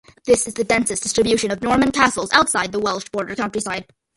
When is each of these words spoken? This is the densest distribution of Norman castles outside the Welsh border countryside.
This 0.25 0.47
is 0.47 0.55
the 0.55 0.63
densest 0.63 1.03
distribution 1.03 1.51
of 1.51 1.61
Norman 1.61 1.91
castles 1.91 2.31
outside 2.33 2.71
the 2.71 2.79
Welsh 2.79 3.05
border 3.11 3.35
countryside. 3.35 3.85